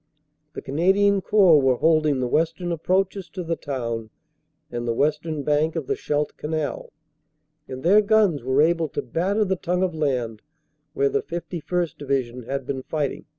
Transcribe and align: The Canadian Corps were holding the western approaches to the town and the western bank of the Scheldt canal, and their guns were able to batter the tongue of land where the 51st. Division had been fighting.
The 0.53 0.63
Canadian 0.63 1.21
Corps 1.21 1.61
were 1.61 1.75
holding 1.75 2.19
the 2.21 2.27
western 2.27 2.71
approaches 2.71 3.29
to 3.29 3.43
the 3.43 3.55
town 3.55 4.09
and 4.71 4.87
the 4.87 4.95
western 4.95 5.43
bank 5.43 5.75
of 5.75 5.85
the 5.85 5.95
Scheldt 5.95 6.35
canal, 6.37 6.89
and 7.67 7.83
their 7.83 8.01
guns 8.01 8.43
were 8.43 8.63
able 8.63 8.87
to 8.89 9.03
batter 9.03 9.45
the 9.45 9.55
tongue 9.57 9.83
of 9.83 9.93
land 9.93 10.41
where 10.93 11.07
the 11.09 11.21
51st. 11.21 11.99
Division 11.99 12.43
had 12.47 12.65
been 12.65 12.81
fighting. 12.81 13.25